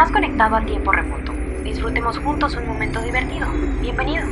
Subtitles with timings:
[0.00, 1.34] has conectado a tiempo remoto.
[1.62, 3.46] Disfrutemos juntos un momento divertido.
[3.82, 4.24] Bienvenido.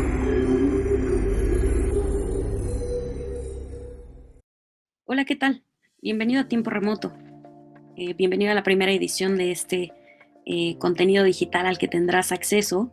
[5.04, 5.62] Hola, ¿qué tal?
[6.00, 7.12] Bienvenido a Tiempo Remoto.
[7.96, 9.92] Eh, bienvenido a la primera edición de este
[10.46, 12.90] eh, contenido digital al que tendrás acceso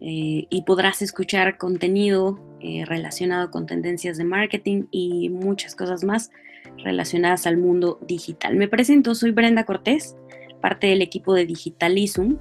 [0.00, 2.40] eh, y podrás escuchar contenido
[2.86, 6.30] relacionado con tendencias de marketing y muchas cosas más
[6.78, 8.56] relacionadas al mundo digital.
[8.56, 10.16] Me presento, soy Brenda Cortés,
[10.62, 12.36] parte del equipo de Digitalism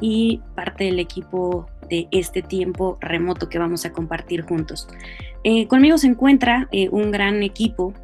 [0.00, 4.86] y parte del equipo de este tiempo remoto que vamos a compartir juntos.
[5.68, 7.94] conmigo se encuentra un gran equipo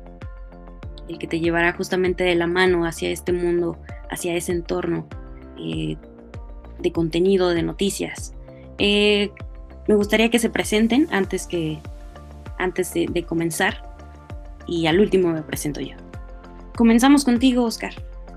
[1.11, 3.79] el que te llevará justamente de la mano hacia este mundo,
[4.11, 5.07] hacia ese entorno
[5.59, 5.97] eh,
[6.79, 8.35] de contenido, de noticias.
[8.79, 9.31] Eh,
[9.89, 11.79] me gustaría que se presenten antes, que,
[12.59, 13.83] antes de, de comenzar
[14.67, 15.97] y al último me presento yo.
[16.77, 17.93] Comenzamos contigo, Oscar.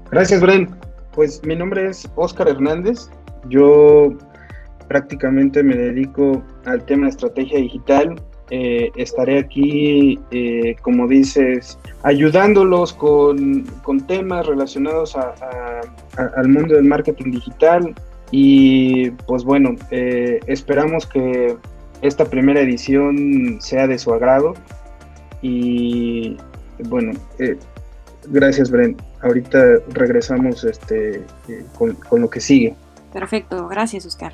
[0.09, 0.83] Gracias, Bren.
[1.13, 3.10] Pues mi nombre es Oscar Hernández.
[3.49, 4.13] Yo
[4.88, 8.15] prácticamente me dedico al tema estrategia digital
[8.55, 13.65] eh, estaré aquí, eh, como dices, ayudándolos con,
[14.07, 17.95] temas relacionados al mundo del marketing digital
[18.29, 21.55] y pues bueno, eh, esperamos que
[22.01, 24.54] esta primera edición sea de su agrado
[25.41, 26.38] y
[26.90, 27.13] bueno,
[28.27, 28.98] gracias Bren.
[29.24, 31.26] Ahorita regresamos este,
[31.77, 32.76] con, con lo que sigue.
[33.12, 34.34] Perfecto, gracias Oscar.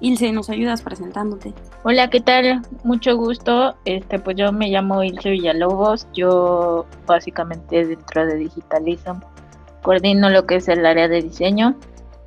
[0.00, 1.52] Ilse, ¿nos ayudas presentándote?
[1.82, 2.62] Hola, ¿qué tal?
[2.84, 3.76] Mucho gusto.
[3.84, 6.06] Este, pues yo me llamo Ilse Villalobos.
[6.14, 9.20] Yo básicamente dentro de Digitalism
[9.82, 11.76] coordino lo que es el área de diseño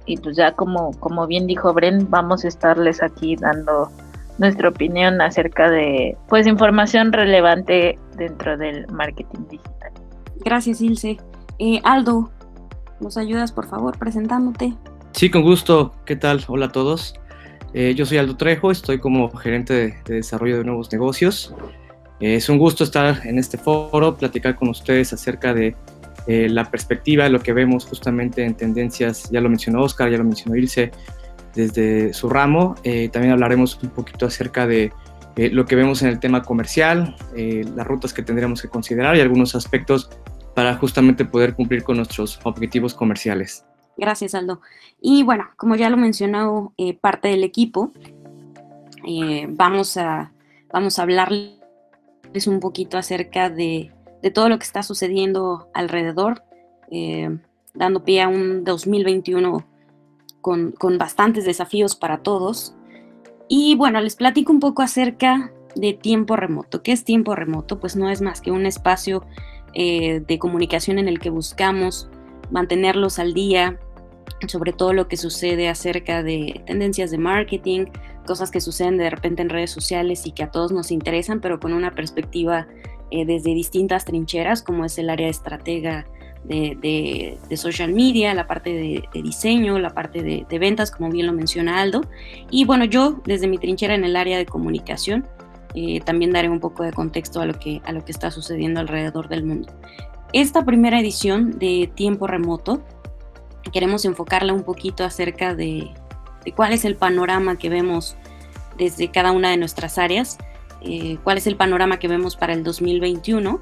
[0.05, 3.89] y pues ya como, como bien dijo Bren, vamos a estarles aquí dando
[4.37, 9.91] nuestra opinión acerca de pues información relevante dentro del marketing digital.
[10.43, 11.17] Gracias, Ilse.
[11.59, 12.31] Eh, Aldo,
[12.99, 14.73] ¿nos ayudas por favor presentándote?
[15.13, 15.93] Sí, con gusto.
[16.05, 16.43] ¿Qué tal?
[16.47, 17.15] Hola a todos.
[17.73, 21.53] Eh, yo soy Aldo Trejo, estoy como gerente de, desarrollo de nuevos negocios.
[22.19, 25.75] Eh, es un gusto estar en este foro, platicar con ustedes acerca de
[26.27, 30.17] eh, la perspectiva, de lo que vemos justamente en tendencias, ya lo mencionó Oscar, ya
[30.17, 30.91] lo mencionó Ilse,
[31.55, 32.75] desde su ramo.
[33.11, 34.91] también hablaremos un poquito acerca de
[35.35, 39.53] lo que vemos en el tema comercial, las rutas que tendríamos que considerar y algunos
[39.53, 40.09] aspectos
[40.53, 43.65] para justamente poder cumplir con nuestros objetivos comerciales.
[43.97, 44.61] Gracias, Aldo.
[45.01, 47.91] Y bueno, como ya lo mencionó eh, parte del equipo,
[49.05, 50.31] eh, vamos, a,
[50.71, 53.91] vamos a hablarles un poquito acerca de,
[54.33, 56.43] todo lo que está sucediendo alrededor,
[56.89, 57.37] eh,
[57.73, 59.65] dando pie a un 2021
[60.41, 62.73] con, con, bastantes desafíos para todos.
[63.47, 66.81] Y bueno, les platico un poco acerca de tiempo remoto.
[66.81, 67.79] ¿Qué es tiempo remoto?
[67.79, 69.25] Pues no es más que un espacio
[69.73, 72.09] de comunicación en el que buscamos
[72.51, 73.79] mantenerlos al día
[74.47, 77.85] sobre todo lo que sucede acerca de tendencias de marketing,
[78.25, 81.59] cosas que suceden de repente en redes sociales y que a todos nos interesan, pero
[81.59, 82.67] con una perspectiva
[83.11, 86.05] eh, desde distintas trincheras, como es el área estratega
[86.43, 91.81] de, social media, la parte de, diseño, la parte de, ventas, como bien lo menciona
[91.81, 92.01] Aldo.
[92.49, 95.25] Y bueno, yo desde mi trinchera en el área de comunicación,
[95.75, 99.73] eh, también daré un poco de contexto a lo, que, está sucediendo alrededor del mundo.
[100.31, 102.81] Esta primera edición de Tiempo Remoto
[103.71, 105.91] queremos enfocarla un poquito acerca de,
[106.55, 108.15] cuál es el panorama que vemos
[108.77, 110.37] desde cada una de nuestras áreas,
[110.81, 113.59] eh, cuál es el panorama que vemos para el 2021,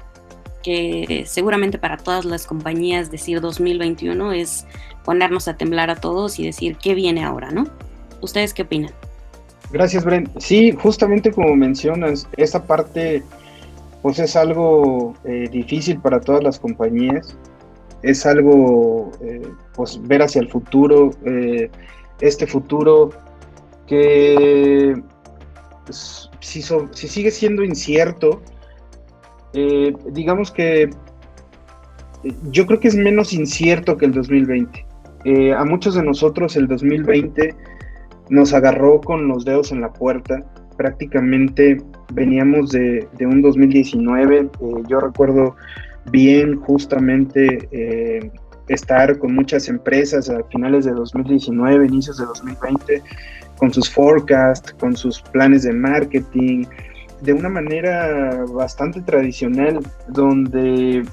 [0.62, 4.66] que seguramente para todas las compañías decir 2021 es
[5.04, 7.66] ponernos a temblar a todos y decir qué viene ahora, ¿no?
[8.20, 8.92] ¿Ustedes qué opinan?
[9.72, 10.28] Gracias, Bren.
[10.38, 13.22] Sí, justamente como mencionas, esta parte
[14.02, 17.36] pues es algo eh, difícil para todas las compañías.
[18.02, 21.70] Es algo, eh, pues, ver hacia el futuro, eh,
[22.20, 23.10] este futuro
[23.86, 25.00] que
[25.86, 28.42] pues, si, si, sigue siendo incierto,
[30.10, 30.88] digamos que
[32.50, 34.86] yo creo que es menos incierto que el 2020.
[35.56, 37.54] a muchos de nosotros el 2020
[38.32, 40.44] nos agarró con los dedos en la puerta
[40.76, 41.80] prácticamente
[42.12, 44.38] veníamos de, un 2019.
[44.40, 44.48] Eh,
[44.88, 45.56] yo recuerdo
[46.10, 48.30] bien justamente eh,
[48.68, 53.02] estar con muchas empresas a finales de 2019, inicios de 2020,
[53.56, 56.64] con sus forecasts, con sus planes de marketing,
[57.20, 59.78] de una manera bastante tradicional,
[60.08, 61.04] donde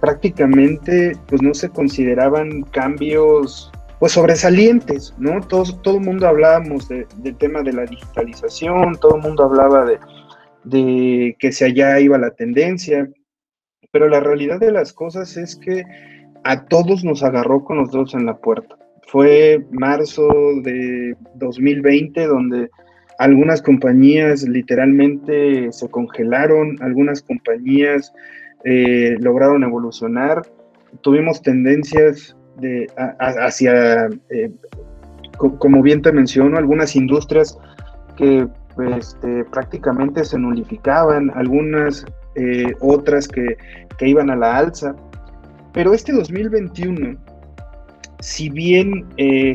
[0.00, 3.70] prácticamente pues no se consideraban cambios
[4.00, 5.42] pues sobresalientes, ¿no?
[5.42, 9.98] Todo, el mundo hablábamos del tema de la digitalización, todo el mundo hablaba de,
[10.64, 13.10] de que se allá iba la tendencia,
[13.92, 15.84] pero la realidad de las cosas es que
[16.44, 18.74] a todos nos agarró con los dedos en la puerta.
[19.06, 20.26] fue marzo
[20.62, 22.70] de 2020 donde
[23.18, 28.14] algunas compañías literalmente se congelaron, algunas compañías
[28.64, 30.40] eh, lograron evolucionar,
[31.02, 32.34] tuvimos tendencias
[33.18, 34.50] hacia, eh,
[35.36, 37.58] como bien te menciono, algunas industrias
[38.16, 38.46] que
[38.96, 42.04] este, prácticamente se nulificaban, algunas
[42.34, 43.56] eh, otras que,
[43.98, 44.94] que iban a la alza.
[45.72, 47.16] Pero este 2021
[48.20, 49.06] si bien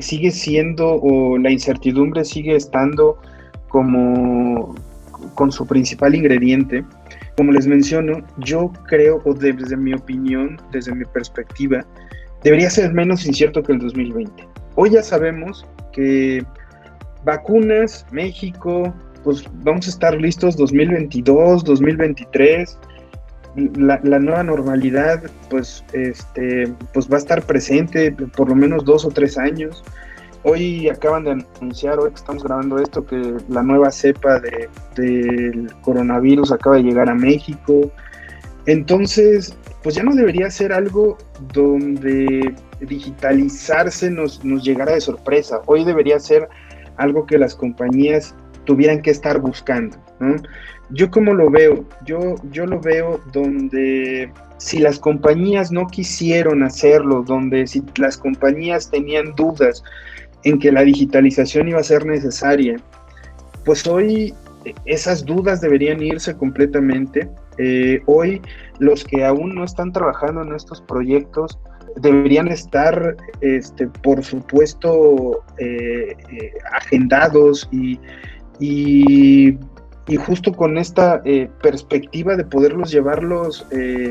[0.01, 3.19] sigue siendo o la incertidumbre sigue estando
[3.67, 4.73] como
[5.33, 6.83] con su principal ingrediente.
[7.37, 11.85] Como les menciono, yo creo, o desde mi opinión, desde mi perspectiva,
[12.45, 14.47] debería ser menos incierto que el 2020.
[14.75, 16.45] Hoy ya sabemos que
[17.25, 18.93] vacunas, México,
[19.23, 22.77] pues vamos a estar listos 2022, 2023.
[23.77, 29.05] La, la, nueva normalidad, pues, este, pues va a estar presente por lo menos dos
[29.05, 29.83] o tres años.
[30.43, 35.73] Hoy acaban de anunciar, hoy que estamos grabando esto, que la nueva cepa de, del
[35.81, 37.91] coronavirus acaba de llegar a México.
[38.67, 41.15] Entonces, pues ya no debería ser algo
[41.53, 45.61] donde digitalizarse nos, nos llegara de sorpresa.
[45.67, 46.49] Hoy debería ser
[46.97, 48.33] algo que las compañías
[48.63, 49.95] tuvieran que estar buscando.
[50.89, 57.21] Yo como lo veo, yo, yo lo veo donde si las compañías no quisieron hacerlo,
[57.21, 59.83] donde si las compañías tenían dudas,
[60.41, 62.77] en que la digitalización iba a ser necesaria,
[63.63, 64.33] pues hoy
[64.85, 67.29] esas dudas deberían irse completamente.
[67.57, 68.41] Eh, hoy
[68.79, 71.59] los que aún no están trabajando en estos proyectos
[71.97, 77.99] deberían estar, este, por supuesto, eh, eh, agendados y,
[78.59, 79.57] y,
[80.17, 81.23] justo con esta
[81.63, 83.65] perspectiva de poderlos llevarlos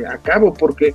[0.08, 0.92] a cabo, porque,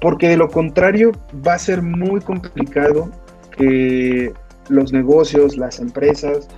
[0.00, 1.10] porque de lo contrario
[1.44, 3.10] va a ser muy complicado
[3.56, 4.32] que
[4.68, 6.48] los negocios, las empresas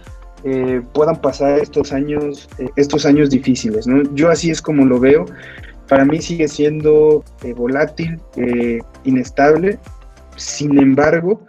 [0.44, 3.86] eh, puedan pasar estos años, eh, estos años difíciles.
[3.86, 4.02] ¿no?
[4.14, 5.26] Yo así es como lo veo.
[5.88, 8.18] Para mí sigue siendo eh, volátil,
[9.04, 9.78] inestable.
[10.36, 11.44] Sin embargo,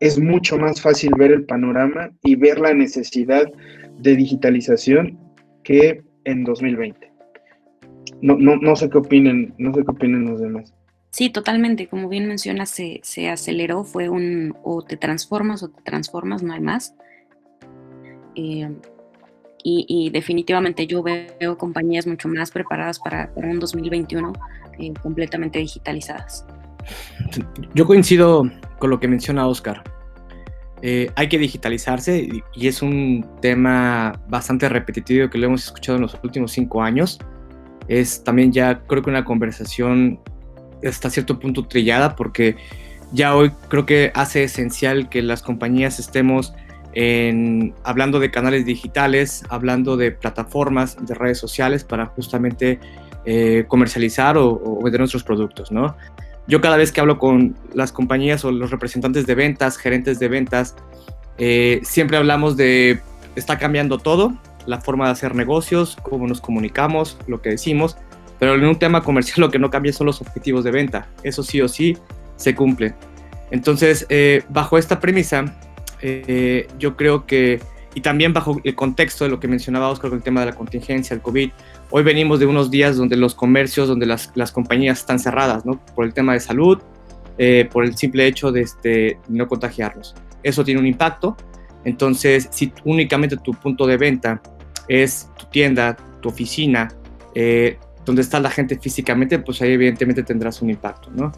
[0.00, 3.44] es mucho más fácil ver el panorama y ver la necesidad
[3.98, 5.18] de digitalización
[5.62, 7.12] que en 2020.
[8.22, 10.74] No, no, no sé qué opinen, no sé qué opinen los demás.
[11.10, 11.88] Sí, totalmente.
[11.88, 16.52] Como bien mencionas, se, se, aceleró, fue un o te transformas o te transformas, no
[16.52, 16.94] hay más.
[18.38, 18.70] Eh,
[19.64, 24.32] y, definitivamente yo veo compañías mucho más preparadas para, un 2021
[24.78, 26.46] eh, completamente digitalizadas.
[27.74, 29.82] Yo coincido con lo que menciona Oscar.
[30.80, 35.96] Eh, hay que digitalizarse y, y, es un tema bastante repetitivo que lo hemos escuchado
[35.96, 37.18] en los últimos cinco años.
[37.88, 40.20] Es también ya creo que una conversación
[40.82, 42.56] hasta cierto punto trillada porque
[43.12, 46.54] ya hoy creo que hace esencial que las compañías estemos
[46.92, 52.80] en, hablando de canales digitales, hablando de plataformas, de redes sociales para justamente
[53.24, 55.96] eh, comercializar o, vender nuestros productos, ¿no?
[56.46, 60.28] Yo cada vez que hablo con las compañías o los representantes de ventas, gerentes de
[60.28, 60.76] ventas,
[61.36, 63.00] eh, siempre hablamos de,
[63.36, 64.32] está cambiando todo,
[64.66, 67.96] la forma de hacer negocios, cómo nos comunicamos, lo que decimos,
[68.38, 71.08] pero en un tema comercial lo que no cambia son los objetivos de venta.
[71.22, 71.96] Eso sí o sí
[72.36, 72.94] se cumple.
[73.50, 75.56] Entonces, eh, bajo esta premisa,
[76.00, 77.60] eh, yo creo que,
[77.94, 80.54] y también bajo el contexto de lo que mencionaba Oscar con el tema de la
[80.54, 81.50] contingencia, el COVID,
[81.90, 85.80] hoy venimos de unos días donde los comercios, donde las, las compañías están cerradas, ¿no?
[85.94, 86.78] Por el tema de salud,
[87.38, 90.14] eh, por el simple hecho de este, no contagiarlos.
[90.42, 91.36] Eso tiene un impacto.
[91.84, 94.42] Entonces, si únicamente tu punto de venta
[94.88, 96.88] es tu tienda, tu oficina,
[97.34, 101.30] eh, donde está la gente físicamente, pues ahí evidentemente tendrás un impacto, ¿no?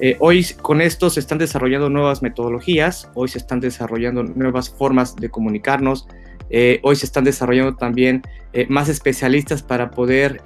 [0.00, 5.16] Eh, hoy con esto se están desarrollando nuevas metodologías, hoy se están desarrollando nuevas formas
[5.16, 6.06] de comunicarnos,
[6.50, 8.22] eh, hoy se están desarrollando también
[8.52, 10.40] eh, más especialistas para poder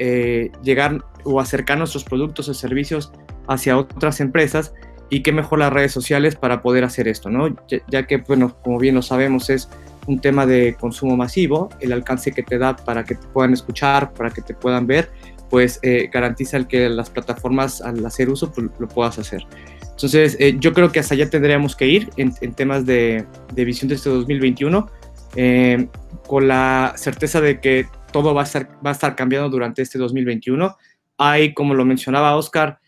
[0.63, 3.13] llegar o acercar nuestros productos o servicios
[3.49, 4.73] hacia otras empresas
[5.11, 7.49] y qué mejor las redes sociales para poder hacer esto, ¿no?
[7.69, 9.69] Ya, ya, que, bueno, como bien lo sabemos, es
[10.07, 14.13] un tema de consumo masivo, el alcance que te da para que te puedan escuchar,
[14.15, 15.11] para que te puedan ver
[15.51, 19.45] pues eh, garantiza el que las plataformas al hacer uso pues, lo puedas hacer.
[19.83, 23.97] Entonces, eh, yo creo que hasta allá tendríamos que ir en, temas de, visión de
[23.97, 24.89] este 2021,
[25.37, 25.89] eh,
[26.27, 29.99] con la certeza de que todo va a, estar, va a estar cambiando durante este
[29.99, 30.75] 2021.
[31.19, 32.79] Hay, como lo mencionaba Oscar,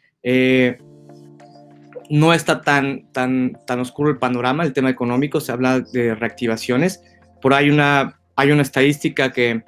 [2.09, 7.03] no está tan, tan, tan oscuro el panorama, el tema económico, se habla de reactivaciones.
[7.43, 9.65] Por ahí una, hay una estadística que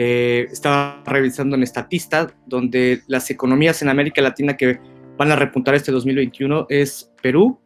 [0.00, 4.78] eh, estaba revisando en Estatista, donde las economías en América Latina que
[5.16, 7.58] van a repuntar este 2021 es Perú,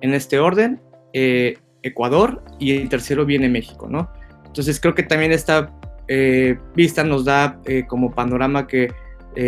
[0.00, 0.80] en este orden,
[1.12, 4.08] eh, Ecuador y en tercero viene México, ¿no?
[4.46, 8.92] Entonces creo que también esta eh, vista nos da eh, como panorama que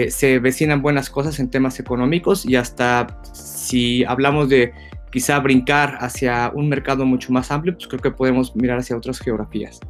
[0.09, 4.73] se vecinan buenas cosas en temas económicos y hasta si hablamos de
[5.11, 9.19] quizá brincar hacia un mercado mucho más amplio, pues creo que podemos mirar hacia otras
[9.19, 9.81] geografías.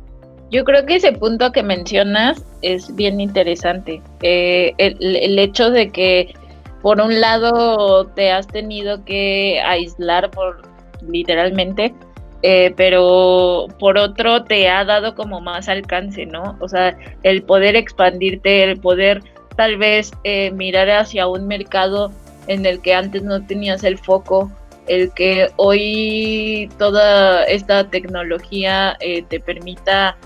[0.52, 4.02] Yo creo que ese punto que mencionas es bien interesante.
[4.21, 6.35] el, el, hecho de que
[6.82, 10.61] por un lado te has tenido que aislar por
[11.09, 11.94] literalmente,
[12.42, 16.56] eh, pero por otro te ha dado como más alcance, ¿no?
[16.61, 19.23] O sea, el poder expandirte, el poder
[19.56, 22.12] tal vez eh, mirar hacia un mercado
[22.47, 24.50] en el que antes no tenías el foco,
[24.88, 30.16] el que hoy toda esta tecnología eh, te permita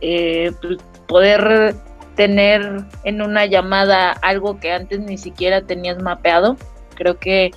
[0.00, 1.74] pues, poder
[2.16, 6.56] tener en una llamada algo que antes ni siquiera tenías mapeado.
[6.94, 7.52] Creo que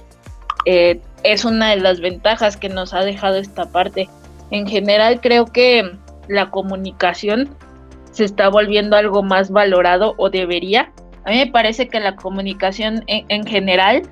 [0.66, 4.10] eh, es una de las ventajas que nos ha dejado esta parte.
[4.52, 5.92] En general creo que
[6.28, 7.50] la comunicación
[8.12, 10.92] se está volviendo algo más valorado o debería.
[11.26, 14.04] A mí me parece que la comunicación en, general,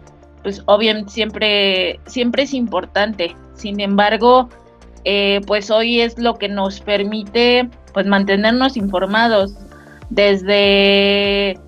[0.43, 3.36] pues obviamente siempre, siempre es importante.
[3.53, 4.50] Sin embargo,
[5.03, 9.56] eh, pues hoy es lo que nos permite pues mantenernos informados
[10.12, 11.60] desde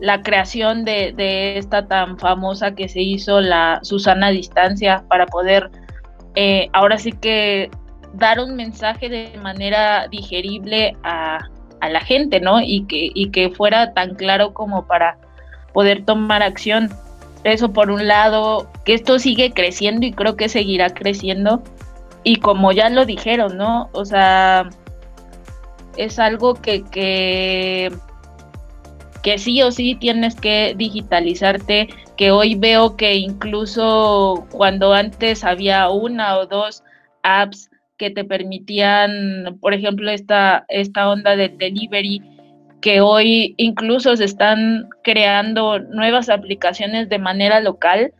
[0.00, 5.70] la creación de, esta tan famosa que se hizo la Susana Distancia para poder
[6.34, 7.70] eh, ahora sí que
[8.12, 11.38] dar un mensaje de manera digerible a,
[11.80, 12.60] la gente, ¿no?
[12.60, 15.16] Y que, y que fuera tan claro como para
[15.72, 16.90] poder tomar acción.
[17.44, 21.62] Eso por un lado, que esto sigue creciendo y creo que seguirá creciendo.
[22.24, 23.88] Y como ya lo dijeron, ¿no?
[23.92, 24.68] O sea,
[25.96, 27.90] es algo que, que
[29.22, 35.90] que sí o sí tienes que digitalizarte, que hoy veo que incluso cuando antes había
[35.90, 36.82] una o dos
[37.22, 42.22] apps que te permitían, por ejemplo, esta, esta onda de delivery,
[42.80, 48.12] que hoy incluso se están creando nuevas aplicaciones de manera local,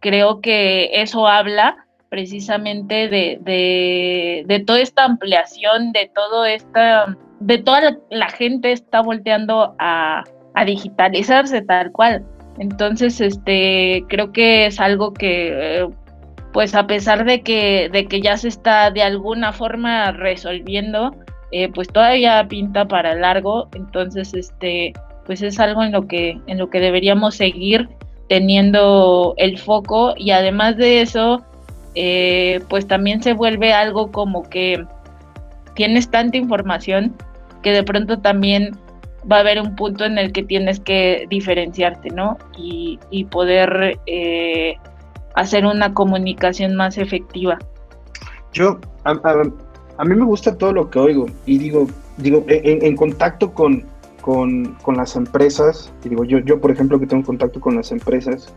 [0.00, 7.56] creo que eso habla precisamente de, de, de toda esta ampliación, de todo esta, de
[7.56, 12.22] toda la gente está volteando a, a digitalizarse tal cual.
[12.58, 15.88] Entonces, este, creo que es algo que, eh,
[16.52, 21.16] pues a pesar de que, de que ya se está de alguna forma resolviendo,
[21.50, 23.70] eh, pues todavía pinta para largo.
[23.74, 24.92] Entonces, este,
[25.24, 27.88] pues es algo en lo que, en lo que deberíamos seguir
[28.28, 31.42] teniendo el foco y además de eso,
[31.94, 34.84] eh, pues también se vuelve algo como que
[35.74, 37.14] tienes tanta información
[37.62, 38.76] que de pronto también
[39.30, 42.38] va a haber un punto en el que tienes que diferenciarte, ¿no?
[42.56, 42.98] Y,
[43.30, 44.74] poder eh,
[45.34, 47.58] hacer una comunicación más efectiva.
[48.52, 51.86] Yo, a, mí me gusta todo lo que oigo y digo,
[52.18, 53.86] digo en, contacto con,
[54.20, 58.52] con, las empresas, y digo, yo, yo por ejemplo que tengo contacto con las empresas,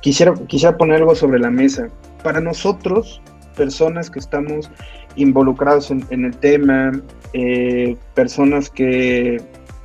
[0.00, 1.88] quisiera, quisiera poner algo sobre la mesa.
[2.22, 3.20] Para nosotros,
[3.56, 4.70] personas que estamos
[5.16, 6.92] involucrados en, el tema,
[7.32, 9.42] eh, personas que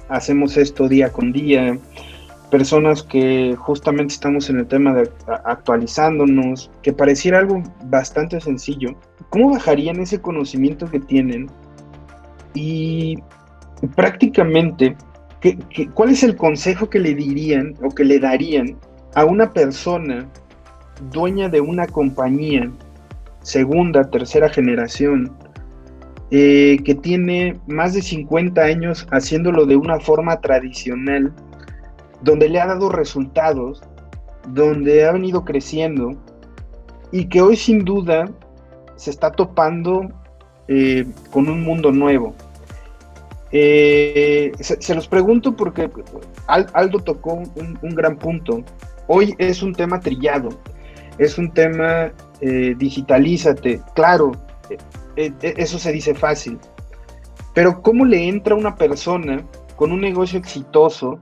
[0.10, 1.78] hacemos esto día con día,
[2.52, 5.10] personas que justamente estamos en el tema de
[5.46, 8.96] actualizándonos, que pareciera algo bastante sencillo,
[9.30, 11.50] ¿cómo bajarían ese conocimiento que tienen?
[12.54, 13.18] Y
[13.96, 14.96] prácticamente,
[15.42, 15.58] ¿qué,
[15.96, 18.78] cuál es el consejo que le dirían o que le darían
[19.16, 20.30] a una persona
[21.12, 22.72] dueña de una compañía,
[23.42, 25.32] segunda, tercera generación,
[26.32, 31.34] eh, que tiene más de 50 años haciéndolo de una forma tradicional,
[32.22, 33.82] donde le ha dado resultados,
[34.48, 36.16] donde ha venido creciendo
[37.12, 38.30] y que hoy sin duda
[38.96, 40.10] se está topando
[40.68, 42.34] eh, con un mundo nuevo.
[43.52, 45.88] Eh, se, los pregunto porque
[46.48, 48.64] Aldo tocó un, gran punto.
[49.08, 50.50] Hoy es un tema trillado,
[51.18, 52.12] es un tema
[52.78, 53.80] digitalízate.
[53.96, 54.34] Claro,
[55.16, 56.60] eh, eh, eso se dice fácil.
[57.54, 61.20] Pero ¿cómo le entra una persona con un negocio exitoso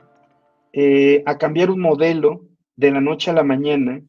[0.74, 2.42] eh, a cambiar un modelo
[2.78, 4.02] de la noche a la mañana?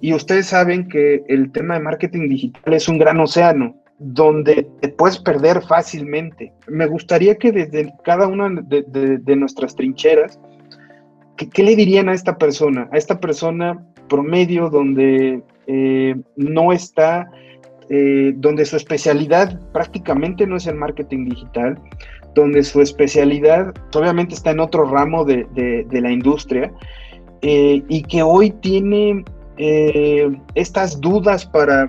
[0.00, 4.88] Y ustedes saben que el tema de marketing digital es un gran océano donde te
[4.90, 6.52] puedes perder fácilmente.
[6.68, 10.38] Me gustaría que desde cada una de, nuestras trincheras,
[11.36, 12.88] ¿qué, le dirían a esta persona?
[12.92, 15.42] A esta persona promedio donde
[16.36, 17.30] no está
[17.90, 21.78] eh, donde su especialidad prácticamente no es el marketing digital,
[22.34, 26.70] donde su especialidad obviamente está en otro ramo de, la industria
[27.40, 29.24] eh, y que hoy tiene
[29.56, 31.88] eh, estas dudas para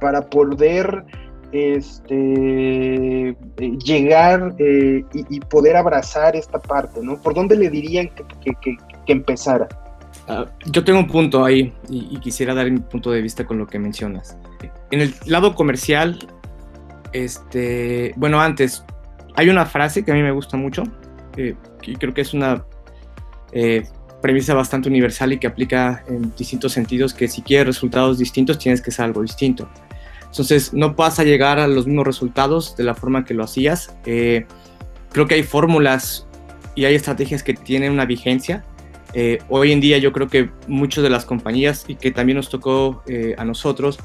[0.00, 1.04] para poder
[1.52, 3.36] este, eh,
[3.84, 7.16] llegar eh, y, poder abrazar esta parte, ¿no?
[7.22, 8.10] ¿Por dónde le dirían
[8.42, 8.76] que, que,
[9.12, 9.68] empezara?
[10.28, 13.66] Ah, yo tengo un punto ahí y, quisiera dar mi punto de vista con lo
[13.66, 14.36] que mencionas.
[14.90, 16.18] En el lado comercial,
[17.12, 18.84] este, bueno, antes,
[19.36, 20.82] hay una frase que a mí me gusta mucho,
[21.36, 22.64] y creo que es una
[23.52, 23.84] eh,
[24.20, 28.80] premisa bastante universal y que aplica en distintos sentidos, que si quieres resultados distintos tienes
[28.80, 29.68] que hacer algo distinto.
[30.24, 33.94] Entonces no vas a llegar a los mismos resultados de la forma que lo hacías.
[34.04, 34.46] Eh,
[35.12, 36.26] creo que hay fórmulas
[36.74, 38.64] y hay estrategias que tienen una vigencia.
[39.18, 42.50] Eh, hoy en día yo creo que muchas de las compañías y que también nos
[42.50, 43.98] tocó eh, a nosotros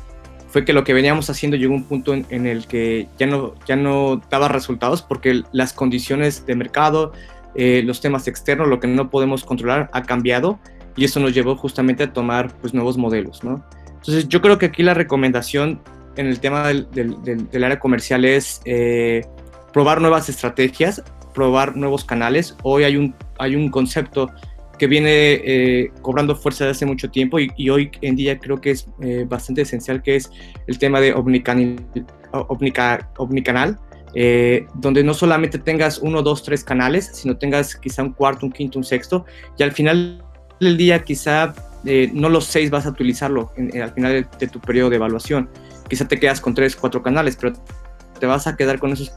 [0.47, 3.27] fue que lo que veníamos haciendo llegó a un punto en, en, el que ya
[3.27, 7.11] no, ya no daba resultados porque las condiciones de mercado,
[7.55, 10.59] los temas externos, lo que no podemos controlar ha cambiado
[10.95, 13.43] y eso nos llevó justamente a tomar pues, nuevos modelos.
[13.43, 13.63] ¿no?
[13.87, 15.81] Entonces yo creo que aquí la recomendación
[16.17, 19.25] en el tema del, del, área comercial es eh,
[19.71, 21.03] probar nuevas estrategias,
[21.33, 22.57] probar nuevos canales.
[22.63, 24.29] Hoy hay un, hay un concepto
[24.81, 28.71] que viene eh, cobrando fuerza desde hace mucho tiempo y, hoy en día creo que
[28.71, 30.31] es eh, bastante esencial, que es
[30.65, 31.75] el tema de omnicanal,
[33.19, 33.79] omnicanal
[34.73, 38.79] donde no solamente tengas uno, dos, tres canales, sino tengas quizá un cuarto, un quinto,
[38.79, 39.23] un sexto,
[39.55, 40.25] y al final
[40.59, 41.53] del día quizá
[42.13, 45.47] no los seis vas a utilizarlo al final de, tu periodo de evaluación,
[45.89, 47.53] quizá te quedas con tres, cuatro canales, pero
[48.19, 49.11] te vas a quedar con esos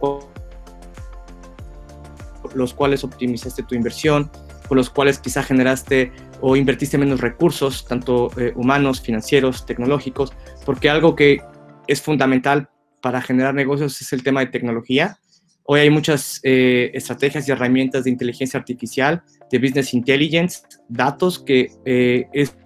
[2.54, 4.30] los cuales optimizaste tu inversión,
[4.68, 10.33] con los cuales quizá generaste o invertiste menos recursos, tanto eh, humanos, financieros, tecnológicos,
[10.64, 11.42] porque algo que
[11.87, 12.68] es fundamental
[13.00, 15.18] para generar negocios es el tema de tecnología.
[15.64, 21.71] Hoy hay muchas eh, estrategias y herramientas de inteligencia artificial, de business intelligence, datos que
[21.85, 22.56] eh, es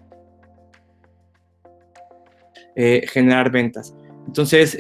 [3.11, 3.93] generar ventas.
[4.29, 4.79] Entonces,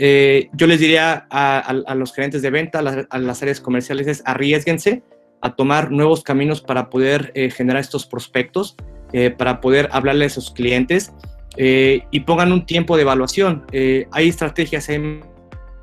[0.53, 5.02] yo les diría a, los gerentes de venta, a las, áreas comerciales, es arriesguense
[5.41, 8.77] a tomar nuevos caminos para poder eh, generar estos prospectos,
[9.13, 11.13] eh, para poder hablarle a sus clientes
[11.61, 13.65] y pongan un tiempo de evaluación.
[14.13, 15.21] hay estrategias, hay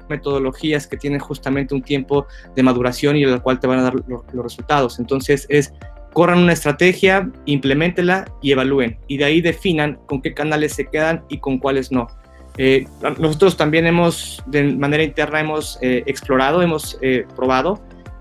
[0.08, 3.84] metodologías que tienen justamente un tiempo de maduración y en el cual te van a
[3.84, 5.00] dar los resultados.
[5.00, 5.74] Entonces, es
[6.14, 8.98] corran una estrategia, implementenla y evalúen.
[9.08, 12.08] Y de ahí definan con qué canales se quedan y con cuáles no.
[12.58, 12.88] Eh,
[13.20, 16.98] nosotros también hemos, de manera interna, hemos eh, explorado, hemos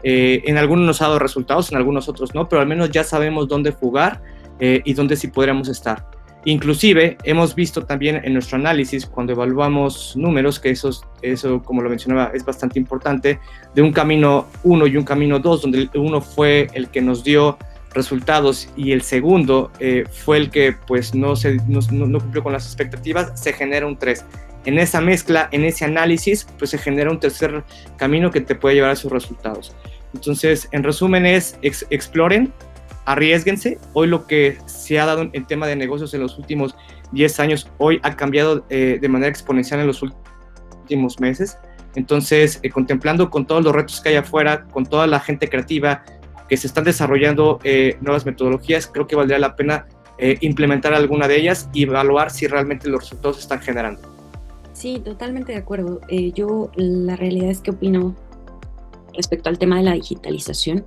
[0.04, 3.02] eh, en algunos nos ha dado resultados, en algunos otros no, pero al menos ya
[3.02, 4.22] sabemos dónde jugar
[4.60, 6.06] y dónde sí podríamos estar.
[6.46, 10.90] Inclusive hemos visto también en nuestro análisis, cuando evaluamos números, que eso,
[11.22, 13.40] eso como lo mencionaba, es bastante importante,
[13.74, 17.56] de un camino 1 y un camino 2, donde uno fue el que nos dio
[17.94, 22.52] resultados y el segundo eh, fue el que pues no, se, no, no, cumplió con
[22.52, 24.24] las expectativas, se genera un 3.
[24.66, 27.64] En esa mezcla, en ese análisis, pues se genera un tercer
[27.96, 29.74] camino que te puede llevar a sus resultados.
[30.14, 32.52] Entonces, en resumen es, exploren,
[33.04, 33.78] arriesguense.
[33.92, 36.74] Hoy lo que se ha dado en tema de negocios en los últimos
[37.12, 41.58] 10 años, hoy ha cambiado eh, de manera exponencial en los últimos meses.
[41.94, 46.02] Entonces, eh, contemplando con todos los retos que hay afuera, con toda la gente creativa,
[46.48, 49.86] que se están desarrollando eh, nuevas metodologías, creo que valdría la pena
[50.18, 54.00] eh, implementar alguna de ellas y evaluar si realmente los resultados se están generando.
[54.72, 56.00] Sí, totalmente de acuerdo.
[56.08, 58.14] Eh, yo la realidad es que opino
[59.16, 60.84] respecto al tema de la digitalización.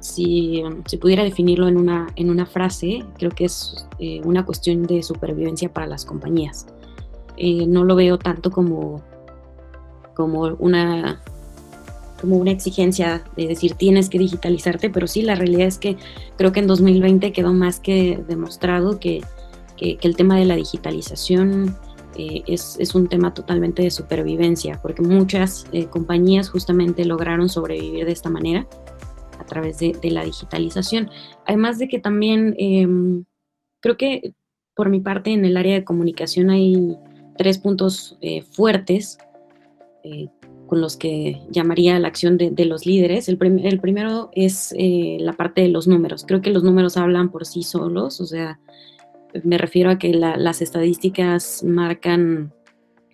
[0.00, 3.86] Si, si pudiera definirlo en una, en una frase, creo que es
[4.24, 6.66] una cuestión de supervivencia para las compañías.
[7.38, 9.02] no lo veo tanto como,
[10.14, 11.20] como una
[12.20, 15.96] como una exigencia de decir tienes que digitalizarte, pero sí, la realidad es que
[16.36, 19.22] creo que en 2020 quedó más que demostrado que,
[19.76, 21.76] que, el tema de la digitalización
[22.16, 28.06] eh, es, es, un tema totalmente de supervivencia, porque muchas eh, compañías justamente lograron sobrevivir
[28.06, 28.66] de esta manera
[29.38, 31.10] a través de, de la digitalización.
[31.46, 33.24] Además de que también em,
[33.80, 34.34] creo que
[34.74, 36.96] por mi parte en el área de comunicación hay
[37.36, 39.18] tres puntos eh, fuertes
[40.66, 43.28] con los que llamaría la acción de, los líderes.
[43.28, 46.24] El, primero es eh, la parte de los números.
[46.26, 48.60] Creo que los números hablan por sí solos, o sea,
[49.44, 52.52] me refiero a que las estadísticas marcan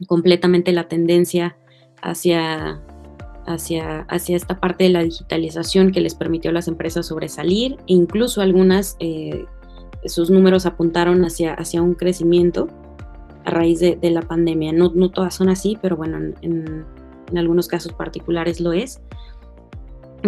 [0.07, 1.57] completamente la tendencia
[2.03, 2.81] hacia,
[3.47, 7.95] hacia, hacia esta parte de la digitalización que les permitió a las empresas sobresalir e
[7.95, 9.45] incluso algunas, eh,
[10.05, 12.69] sus números apuntaron hacia, hacia un crecimiento
[13.45, 14.73] a raíz de, la pandemia.
[14.73, 16.85] No, no, todas son así, pero bueno, en,
[17.31, 19.01] en algunos casos particulares lo es.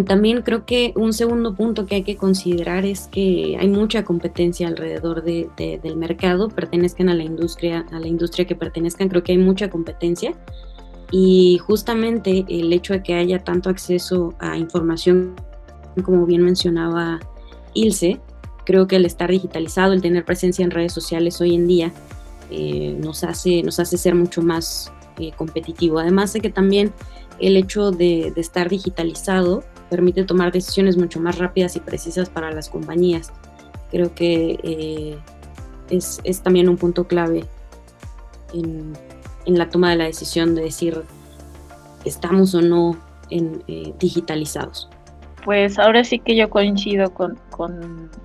[0.05, 4.67] También creo que un segundo punto que hay que considerar es que hay mucha competencia
[4.67, 9.31] alrededor de, del mercado, pertenezcan a la industria, a la industria que pertenezcan, creo que
[9.31, 10.33] hay mucha competencia
[11.11, 15.35] y justamente el hecho de que haya tanto acceso a información,
[16.03, 17.19] como bien mencionaba
[17.73, 18.19] Ilse,
[18.65, 21.91] creo que el estar digitalizado, el tener presencia en redes sociales hoy en día,
[22.51, 25.99] eh, nos, hace, nos hace ser mucho más eh, competitivo.
[25.99, 26.93] Además de que también
[27.39, 32.69] el hecho de, estar digitalizado permite tomar decisiones mucho más rápidas y precisas para las
[32.69, 33.31] compañías.
[33.91, 35.17] Creo que eh,
[35.89, 37.45] es, también un punto clave
[38.53, 38.93] en,
[39.45, 41.01] la toma de la decisión de decir
[42.05, 42.97] estamos o no
[43.29, 43.63] en,
[43.99, 44.89] digitalizados.
[45.43, 47.39] Pues ahora sí que yo coincido con,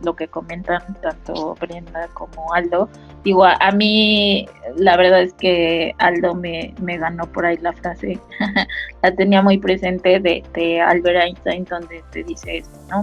[0.03, 2.88] lo que comentan tanto Brenda como Aldo.
[3.22, 4.46] Digo, a, mí
[4.77, 8.18] la verdad es que Aldo me, ganó por ahí la frase,
[9.03, 13.03] la tenía muy presente de, Albert Einstein donde te dice esto, ¿no?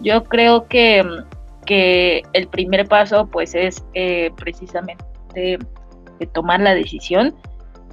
[0.00, 1.04] Yo creo que,
[1.66, 7.34] que el primer paso pues es eh, precisamente de tomar la decisión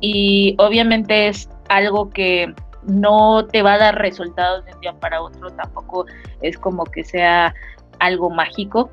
[0.02, 2.54] y obviamente es algo que
[2.88, 6.06] no te va a dar resultados de un día para otro, tampoco
[6.42, 7.54] es como que sea
[8.00, 8.90] algo mágico,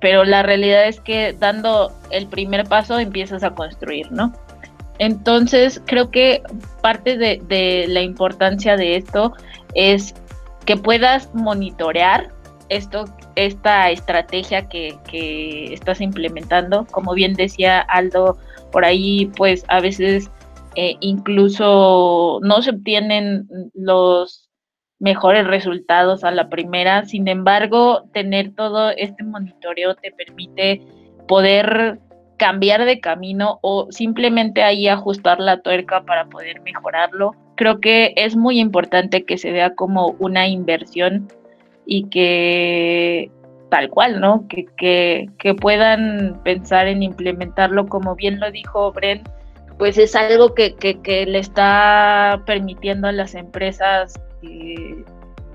[0.00, 4.32] pero la realidad es que dando el primer paso empiezas a construir, ¿no?
[4.98, 6.42] Entonces creo que
[6.80, 9.32] parte de, la importancia de esto
[9.74, 10.14] es
[10.64, 12.30] que puedas monitorear
[12.68, 13.04] esto,
[13.34, 16.86] esta estrategia que, que estás implementando.
[16.90, 18.38] Como bien decía Aldo,
[18.70, 20.30] por ahí pues a veces
[20.76, 24.48] eh, incluso no se obtienen los
[24.98, 30.80] mejores resultados a la primera, sin embargo, tener todo este monitoreo te permite
[31.28, 31.98] poder
[32.36, 37.32] cambiar de camino o simplemente ahí ajustar la tuerca para poder mejorarlo.
[37.56, 41.28] Creo que es muy importante que se vea como una inversión
[41.86, 43.30] y que
[43.70, 44.46] tal cual, ¿no?
[44.48, 49.28] Que, que, que puedan pensar en implementarlo, como bien lo dijo Brent,
[49.78, 50.74] pues es algo que,
[51.26, 55.04] le está permitiendo a las empresas eh,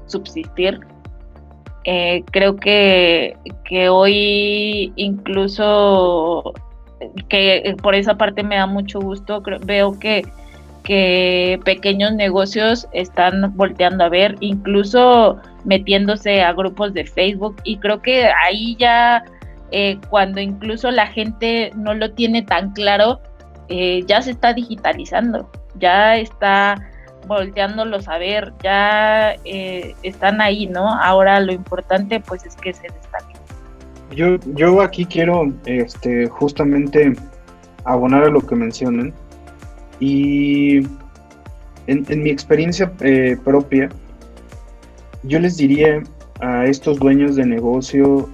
[0.06, 0.80] subsistir.
[1.86, 3.38] Eh, creo que,
[3.90, 6.54] hoy incluso
[7.30, 10.24] que por esa parte me da mucho gusto, veo que,
[10.84, 18.02] que pequeños negocios están volteando a ver, incluso metiéndose a grupos de Facebook y creo
[18.02, 19.24] que ahí ya
[19.72, 23.22] eh, cuando incluso la gente no lo tiene tan claro,
[23.70, 26.76] eh, ya se está digitalizando, ya está
[27.28, 30.90] volteándolos a ver, ya eh, están ahí, ¿no?
[30.90, 33.38] Ahora lo importante pues es que se destaquen.
[34.12, 37.14] Yo, yo aquí quiero este, justamente
[37.86, 39.14] abonar a lo que mencionan
[40.00, 40.80] y
[41.86, 43.90] en, mi experiencia eh, propia,
[45.24, 46.02] yo les diría
[46.40, 48.30] a estos dueños de negocio,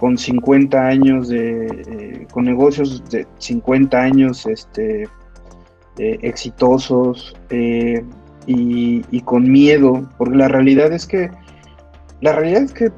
[0.00, 5.02] con 50 años de, eh, con negocios de 50 años este,
[5.98, 8.02] eh, exitosos eh,
[8.46, 11.30] y, con miedo, porque la realidad es que,
[12.22, 12.90] la realidad es que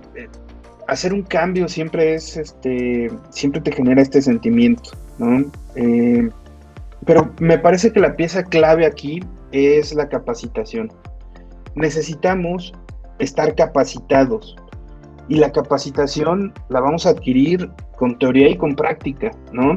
[0.86, 5.50] hacer un cambio siempre es, este, siempre te genera este sentimiento, ¿no?
[7.04, 10.90] pero me parece que la pieza clave aquí es la capacitación.
[11.74, 12.72] Necesitamos
[13.18, 14.56] estar capacitados,
[15.28, 19.76] y la capacitación la vamos a adquirir con teoría y con práctica, ¿no?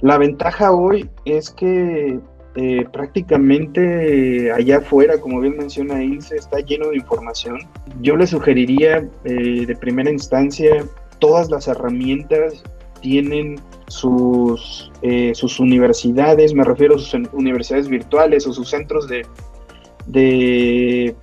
[0.00, 2.20] La ventaja hoy es que
[2.54, 7.58] eh, prácticamente allá afuera, como bien menciona Ilse, está lleno de información.
[8.00, 10.84] Yo le sugeriría eh, de primera instancia,
[11.18, 12.62] todas las herramientas
[13.00, 19.24] tienen sus, eh, sus universidades, me refiero a sus universidades virtuales o sus centros de,
[20.06, 21.14] de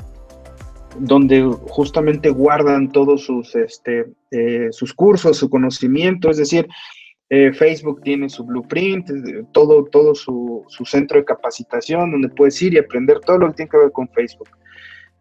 [0.99, 6.67] donde justamente guardan todos sus, este, eh, sus cursos, su conocimiento, es decir,
[7.29, 9.09] eh, Facebook tiene su blueprint,
[9.51, 13.69] todo, todo su, centro de capacitación, donde puedes ir y aprender todo lo que tiene
[13.69, 14.49] que ver con Facebook.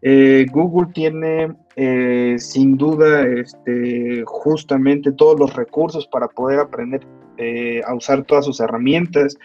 [0.01, 1.55] Eh, Google tiene
[2.37, 7.01] sin duda este, justamente todos los recursos para poder aprender
[7.85, 9.37] a usar todas sus herramientas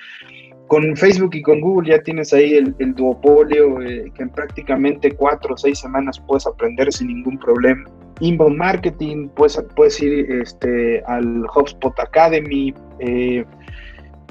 [0.71, 5.55] con Facebook y con Google ya tienes ahí el, duopolio eh, que en prácticamente cuatro
[5.55, 7.91] o seis semanas puedes aprender sin ningún problema.
[8.21, 12.73] Inbound Marketing, puedes, puedes ir este, al HubSpot Academy.
[13.01, 13.45] Eh,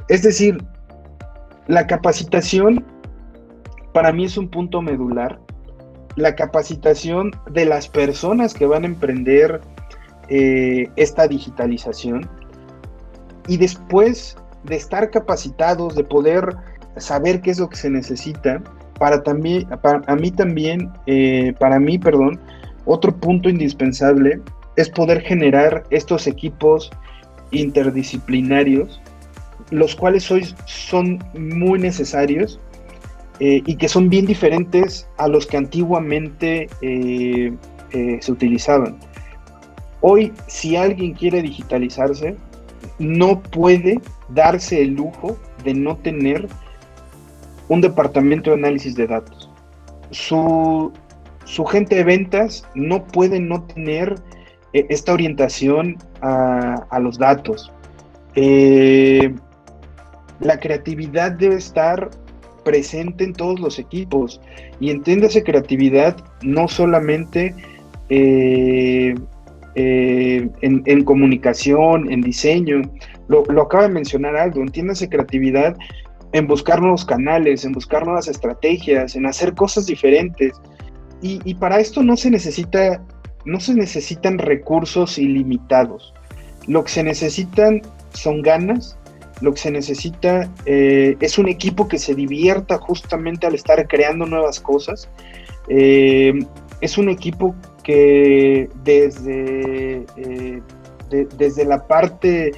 [0.07, 0.63] es decir,
[1.67, 2.85] la capacitación
[3.93, 5.37] para mí es un punto medular.
[6.15, 9.59] La capacitación de las personas que van a emprender
[10.29, 12.29] eh, esta digitalización.
[13.49, 16.55] Y después de estar capacitados, de poder
[16.97, 18.61] saber qué es lo que se necesita,
[18.99, 22.39] para, también, para a mí también, eh, para mí, perdón,
[22.85, 24.41] otro punto indispensable
[24.75, 26.91] es poder generar estos equipos
[27.51, 29.01] interdisciplinarios,
[29.71, 32.59] los cuales hoy son muy necesarios
[33.39, 37.53] eh, y que son bien diferentes a los que antiguamente eh,
[38.19, 38.99] se utilizaban.
[40.01, 42.35] Hoy, si alguien quiere digitalizarse,
[42.99, 43.99] no puede
[44.33, 46.47] darse el lujo de no tener
[47.67, 49.49] un departamento de análisis de datos.
[50.11, 50.91] Su,
[51.69, 54.15] gente de ventas no puede no tener
[54.73, 57.71] eh, esta orientación a, los datos.
[58.35, 59.33] Eh,
[60.39, 62.09] la creatividad debe estar
[62.63, 64.41] presente en todos los equipos
[64.79, 67.55] y entiéndase creatividad no solamente
[68.09, 69.15] eh,
[69.75, 72.81] en, comunicación, en diseño,
[73.29, 75.75] lo, lo, acaba de mencionar algo, entiéndase creatividad
[76.31, 80.53] en buscar nuevos canales, en buscar nuevas estrategias, en hacer cosas diferentes.
[81.21, 83.03] Y, para esto no se necesita,
[83.43, 86.13] no se necesitan recursos ilimitados.
[86.65, 87.81] Lo que se necesitan
[88.13, 88.97] son ganas,
[89.41, 94.25] lo que se necesita eh, es un equipo que se divierta justamente al estar creando
[94.25, 95.09] nuevas cosas.
[95.67, 96.33] Eh,
[96.79, 100.61] es un equipo que desde, eh,
[101.09, 102.53] desde la parte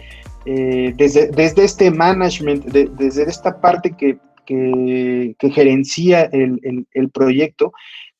[0.45, 7.71] eh, desde, desde, este management, desde esta parte que, que, gerencia el, el, proyecto,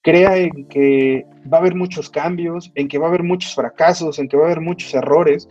[0.02, 4.20] crea en que va a haber muchos cambios, en que va a haber muchos fracasos,
[4.20, 5.50] en que va a haber muchos errores,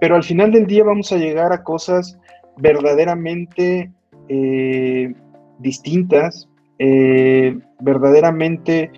[0.00, 2.18] pero al final del día vamos a llegar a cosas
[2.58, 3.90] verdaderamente
[4.28, 5.12] eh,
[5.58, 6.48] distintas,
[6.78, 8.90] eh, verdaderamente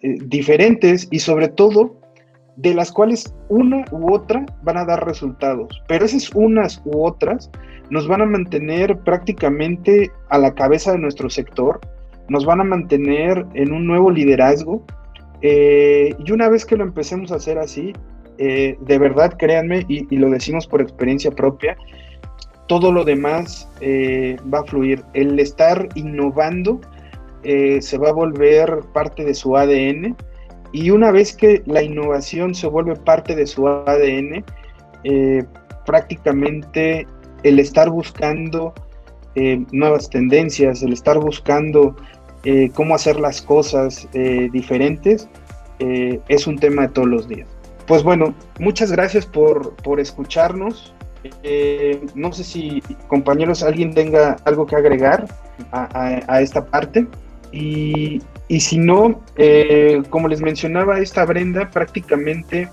[0.00, 1.97] diferentes y sobre todo
[2.58, 7.50] de las cuales una u otra van a dar resultados, pero esas unas u otras
[7.88, 11.80] nos van a mantener prácticamente a la cabeza de nuestro sector,
[12.28, 14.84] nos van a mantener en un nuevo liderazgo
[15.40, 17.92] eh, y una vez que lo empecemos a hacer así,
[18.38, 21.76] eh, de verdad créanme y, lo decimos por experiencia propia,
[22.66, 25.04] todo lo demás eh, va a fluir.
[25.14, 26.80] El estar innovando
[27.44, 30.16] se va a volver parte de su ADN
[30.72, 34.44] y una vez que la innovación se vuelve parte de su ADN,
[35.04, 35.44] eh,
[35.86, 37.06] prácticamente
[37.42, 38.74] el estar buscando
[39.34, 41.96] eh, nuevas tendencias, el estar buscando
[42.44, 45.28] eh, cómo hacer las cosas diferentes,
[45.80, 47.48] es un tema de todos los días.
[47.86, 50.92] Pues bueno, muchas gracias por, escucharnos.
[52.16, 55.26] no sé si compañeros alguien tenga algo que agregar
[55.70, 57.06] a esta parte.
[57.52, 58.20] Y,
[58.60, 62.68] si no, eh, como les mencionaba esta Brenda, prácticamente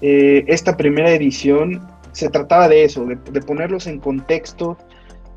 [0.00, 4.76] eh, esta primera edición se trataba de eso, de, ponerlos en contexto,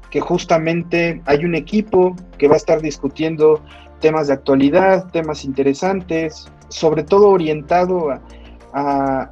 [0.10, 3.62] que justamente hay un equipo que va a estar discutiendo
[4.00, 8.10] temas de actualidad, temas interesantes, sobre todo orientado
[8.74, 9.32] a,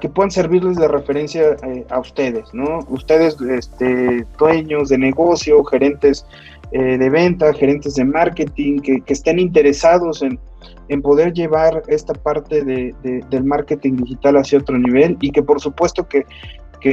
[0.00, 2.78] que puedan servirles de referencia eh, a ustedes, ¿no?
[2.88, 6.24] Ustedes, este, dueños de negocio, gerentes
[6.72, 10.38] eh, de venta, gerentes de marketing, que, estén interesados en,
[11.02, 16.06] poder llevar esta parte de, del marketing digital hacia otro nivel y que por supuesto
[16.06, 16.24] que,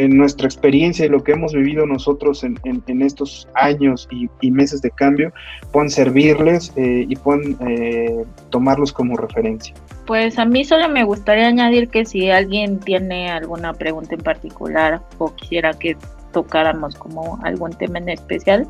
[0.08, 5.34] nuestra experiencia y lo que hemos vivido nosotros en, estos años y, meses de cambio
[5.72, 9.74] puedan servirles eh, y puedan eh, tomarlos como referencia.
[10.06, 15.02] Pues a mí solo me gustaría añadir que si alguien tiene alguna pregunta en particular
[15.18, 15.98] o quisiera que
[16.34, 18.68] tocáramos como algún tema en especial,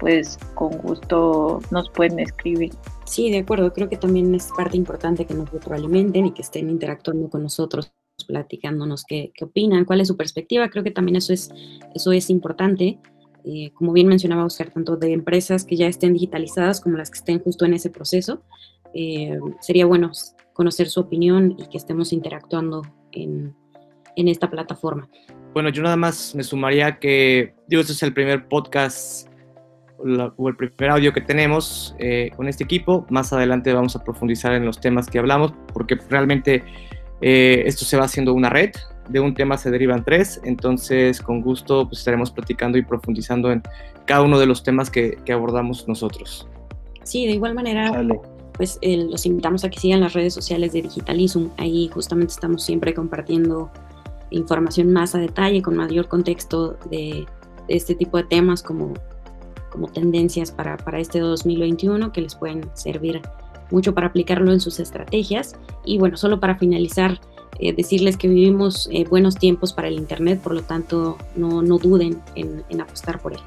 [0.00, 2.72] pues con gusto nos pueden escribir.
[3.04, 6.70] Sí, de acuerdo, creo que también es parte importante que nos retroalimenten y que estén
[6.70, 7.92] interactuando con nosotros,
[8.26, 11.50] platicándonos qué, qué opinan, cuál es su perspectiva, creo que también eso es,
[11.94, 12.98] eso es importante.
[13.44, 17.18] Eh, como bien mencionaba Oscar, tanto de empresas que ya estén digitalizadas como las que
[17.18, 18.42] estén justo en ese proceso,
[18.94, 20.10] eh, sería bueno
[20.52, 22.82] conocer su opinión y que estemos interactuando
[23.12, 23.54] en,
[24.16, 25.08] en esta plataforma.
[25.54, 29.29] Bueno, yo nada más me sumaría que, digo, este es el primer podcast
[30.36, 33.06] o el primer audio que tenemos eh, con este equipo.
[33.10, 36.62] Más adelante vamos a profundizar en los temas que hablamos, porque realmente
[37.20, 38.70] eh, esto se va haciendo una red.
[39.08, 43.62] De un tema se derivan tres, entonces con gusto pues, estaremos platicando y profundizando en
[44.06, 46.48] cada uno de los temas que, que abordamos nosotros.
[47.02, 48.04] Sí, de igual manera,
[48.52, 51.46] pues eh, los invitamos a que sigan las redes sociales de Digitalism.
[51.56, 53.70] Ahí justamente estamos siempre compartiendo
[54.30, 57.26] información más a detalle, con mayor contexto de
[57.68, 58.94] este tipo de temas como
[59.70, 63.22] como tendencias para, para este 2021 que les pueden servir
[63.70, 65.56] mucho para aplicarlo en sus estrategias.
[65.84, 67.20] Y bueno, solo para finalizar,
[67.58, 71.78] eh, decirles que vivimos eh, buenos tiempos para el Internet, por lo tanto no, no
[71.78, 73.40] duden en, en, apostar por él.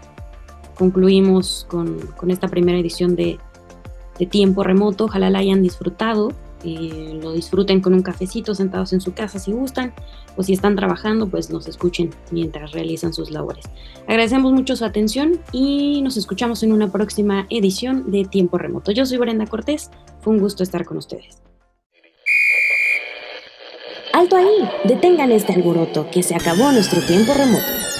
[0.75, 3.39] concluimos con, con esta primera edición de,
[4.19, 5.05] de Tiempo Remoto.
[5.05, 6.31] Ojalá la hayan disfrutado.
[6.63, 9.93] Eh, lo disfruten con un cafecito sentados en su casa si gustan
[10.37, 13.65] o si están trabajando pues nos escuchen mientras realizan sus labores.
[14.07, 18.91] Agradecemos mucho su atención y nos escuchamos en una próxima edición de Tiempo Remoto.
[18.91, 21.41] Yo soy Brenda Cortés, fue un gusto estar con ustedes.
[24.13, 27.92] Alto ahí, detengan este alboroto, que se acabó nuestro tiempo remoto.